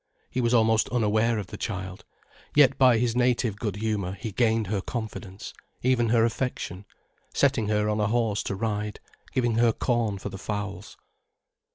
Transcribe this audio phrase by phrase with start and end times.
[0.31, 2.05] He was almost unaware of the child,
[2.55, 6.85] yet by his native good humour he gained her confidence, even her affection,
[7.35, 8.99] setting her on a horse to ride,
[9.31, 10.97] giving her corn for the fowls.